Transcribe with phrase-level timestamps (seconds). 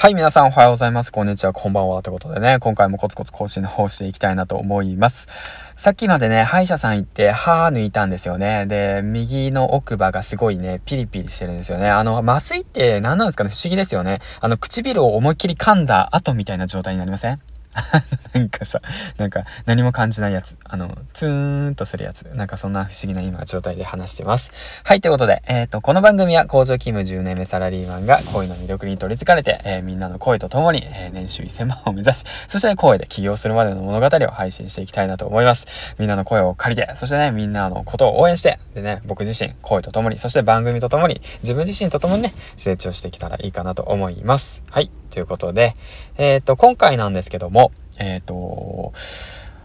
[0.00, 1.10] はい、皆さんおはようございます。
[1.10, 2.04] こんにちは、こんばんは。
[2.04, 5.26] ということでね、今回もコツコツ更新の方していきたいなと思います。
[5.74, 8.66] さっきまでね、歯医者さん行って歯抜いたんですよね。
[8.66, 11.88] で、右の奥歯がすごいね、ピリピリしてるんですよね。
[11.90, 13.50] あの、麻酔って何なんですかね？
[13.50, 14.20] 不思議ですよね。
[14.40, 17.40] あの、唇を思いっきり噛んだ後みたいな状態になりません？
[18.32, 18.80] なんかさ、
[19.16, 20.56] なんか何も感じないやつ。
[20.68, 22.22] あの、ツーンとするやつ。
[22.34, 24.50] なんかそんな不思議な今状態で話してます。
[24.84, 35.66] はい、ということで、えっ、ー、と、この番組は工場勤務10年目サラリーマンが恋の魅力に取り憑かれて、えー、みんなの声とともに、えー、年収1000万を目指し、そして声で起業するまでの物語を配信していきたいなと思います。
[35.98, 44.62] みんなの声を借りて、そしてね、みんなのことを応援して、でね、僕自身、声とともに、そして番組とともに、自分自身とともにね、成長してきたらいいかなと思います。
[44.70, 45.74] はい、ということで、
[46.16, 48.92] えっ、と、今回なんですけども、えっ、ー、と、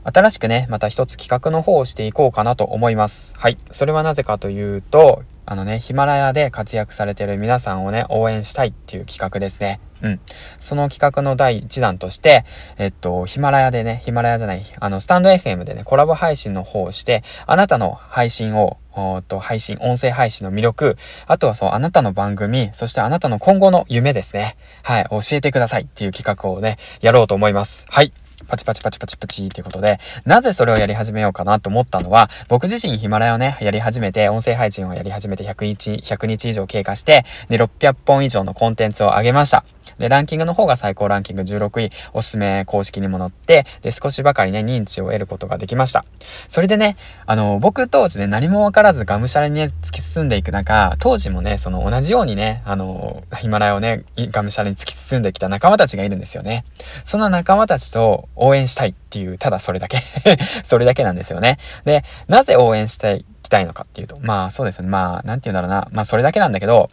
[0.03, 3.33] 新しくね、また一つ企画の方をしていこうかなと思います。
[3.37, 3.57] はい。
[3.71, 9.79] それはなぜかというと、あのね、ヒマラヤで活躍されている皆さんをね、応援したいっていう企画ですね。
[10.01, 10.19] うん。
[10.59, 12.43] その企画の第1弾として、
[12.77, 24.57] えっと、ヒマラヤでね、ヒマラヤじゃない、あの、スタンド FM でね、コラボ配信の方をして、あなたの配信を、おっと、配信、音声配信の魅力、あとはそう、あなたの番組、そしてあなたの今後の夢ですね。
[24.83, 27.85] はい、教えてくださいっていう企画をね、やろうと思います。
[27.89, 28.11] はい。
[28.47, 39.63] パチパチパチパチパチっていうことで、なぜそれをやり始めようかなと思ったのは、僕自身ヒマラヤをね、やり始めて、音声配信をやり始めて100日、100日以上経過して、で、600本以上のコンテンツを上げました。
[39.97, 46.05] で、ランキングの方が最高ランキング16位、おすすめ公式にも載って、で、少しばかりね、認知を得ることができました。
[46.47, 56.65] それでね、あの、僕当時ね、何もわからずがむしゃらにね、突き進んでいく中、当時もね、その同じようにね、あの、ヒマラヤをね、がむしゃらに突き進んできた仲間たちがいるんですよね。
[57.05, 59.97] その仲間たちと応援したいっていう、ただそれだけ
[60.63, 61.57] それだけなんですよね。
[61.85, 64.87] で、なぜ応援したい、きたいのかっていうと、まあそうですね。
[64.87, 65.87] まあ、なんて言うんだろうな。
[65.91, 66.89] まあそれだけなんだけど、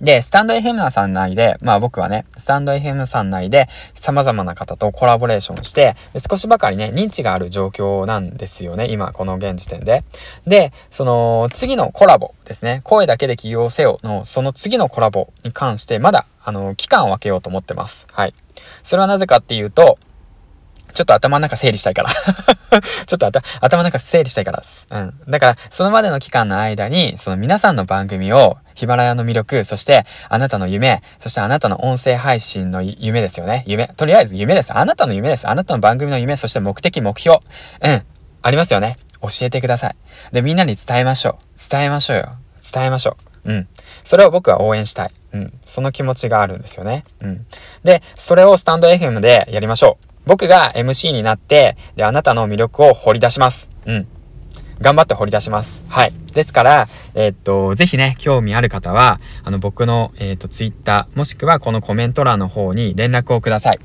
[0.00, 5.94] で、スタンド FM さん内で、まあ僕はね、スタンド FM さん内で様々な方とコラボレーションして、
[6.28, 10.04] 少しばかりね、認知がある状況なんですよね、今、この現時点で。
[10.46, 18.06] で、その次のコラボですね、声だけで起業せよの、その次のコラボに関して、まだ、あの、期間を分けようと思ってます。
[18.12, 18.34] はい。
[18.82, 19.98] それはなぜかっていうと、
[20.94, 22.10] ちょっと頭の中整理したいから
[23.06, 23.26] ちょっと
[23.60, 24.86] 頭の中整理したいからです。
[24.90, 25.14] うん。
[25.28, 33.62] だから、そのまでの期間の間に、その皆さんの番組を、ヒマラヤの魅力、そしてあなたの夢、そしてあなたの音声配信の夢ですよね。
[33.66, 33.88] 夢。
[33.88, 34.74] とりあえず夢です。
[34.74, 35.46] あなたの夢です。
[35.46, 37.40] あなたの番組の夢、そして目的、目標。
[37.82, 38.02] うん。
[38.40, 38.96] ありますよね。
[39.20, 39.96] 教えてください。
[40.32, 41.70] で、みんなに伝えましょう。
[41.70, 42.28] 伝えましょうよ。
[42.72, 43.52] 伝えましょう。
[43.52, 43.68] うん。
[44.02, 45.10] それを僕は応援したい。
[45.34, 45.52] うん。
[45.66, 47.04] その気持ちがあるんですよね。
[47.20, 47.46] うん。
[47.84, 50.06] で、それをスタンド FM でやりましょう。
[50.24, 53.68] 僕が MC になって、で、あなたの魅力を掘り出します。
[53.84, 54.08] うん。
[54.80, 55.82] 頑張って掘り出します。
[55.88, 56.12] はい。
[56.32, 63.78] ですから、えー、っと、ぜひね、興味ある方は、あの、僕の、えー、っと、ツイッター、もしくはこのコメント欄の方に連絡をください。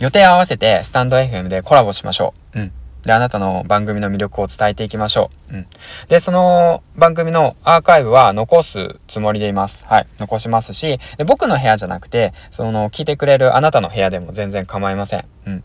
[0.00, 2.58] 予定合わせて、スタンド FM でコラボしましょう。
[2.58, 2.72] うん。
[3.04, 5.54] で、あなたの番組の魅力を伝えていきましょう。
[5.54, 5.66] うん。
[6.08, 9.84] で、その番組のアーカイブは残すつもりでいます。
[9.86, 10.06] はい。
[10.18, 15.24] 残しますし、で僕の部屋じゃなくて、その、聞いてくれるあなたの部屋でも全然構いません。
[15.46, 15.64] うん。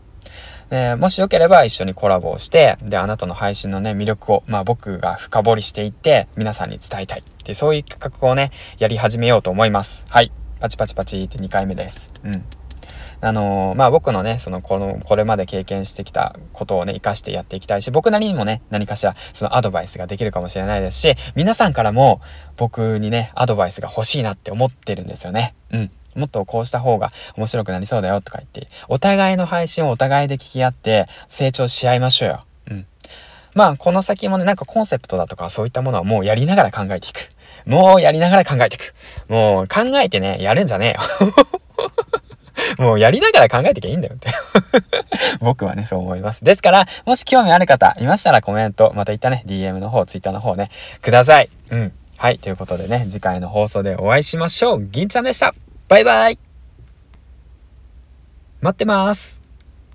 [0.70, 10.04] で、もしよければ一緒にコラボをして、で、あなたの配信のね、魅力を、まあ僕が深掘りしていって、皆さんに伝えたいって、そういう企画をね、やり始めようと思います。
[10.08, 10.32] はい。
[10.60, 12.10] パチパチパチって2回目です。
[12.24, 12.44] うん。
[13.20, 22.20] あのー、まあ僕のね、その、この、これまで経験してきたことをね、活かしてやっていきたいし、僕なりにもね、何かしら、そのアドバイスができるかもしれないですし、皆さんからも
[22.56, 25.54] 僕にね、アドバイスが欲しいなって思ってるんですよね。
[25.70, 25.90] うん。
[26.16, 32.40] もっとこうした方が面白くなりそうだよとか言って、お互いの配信をお互いで聞き合って成長し合いましょうよ。
[32.70, 32.86] うん。
[33.54, 37.28] まあ、この先もね、なんかコンセプトだとかそういったものはもうやりながら考えていく。
[37.64, 38.92] もうやりながら考えていく。
[39.28, 41.32] もう考えてね、やるんじゃねえよ。
[42.78, 44.28] もうやりながら考えてきゃいいんだよって
[45.40, 46.44] 僕はね、そう思います。
[46.44, 50.70] ですから、もし興味ある方いましたらコメント、また言ったね、DM の方、Twitter の方ね、
[51.02, 51.48] ください。
[51.70, 51.92] うん。
[52.18, 52.38] はい。
[52.38, 54.84] ということでね、次回の放送でお会いしましょう。
[54.84, 55.54] 銀ちゃんでした。
[55.88, 56.38] バイバイ。
[58.60, 59.35] 待ってます。